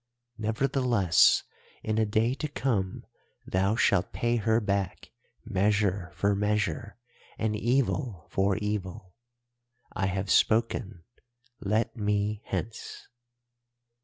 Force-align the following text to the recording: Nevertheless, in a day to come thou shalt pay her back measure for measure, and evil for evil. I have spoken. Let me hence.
Nevertheless, 0.39 1.43
in 1.83 1.99
a 1.99 2.07
day 2.07 2.33
to 2.33 2.47
come 2.47 3.05
thou 3.45 3.75
shalt 3.75 4.11
pay 4.11 4.37
her 4.37 4.59
back 4.59 5.11
measure 5.45 6.11
for 6.15 6.33
measure, 6.33 6.97
and 7.37 7.55
evil 7.55 8.25
for 8.31 8.57
evil. 8.57 9.13
I 9.93 10.07
have 10.07 10.31
spoken. 10.31 11.03
Let 11.59 11.95
me 11.95 12.41
hence. 12.45 13.09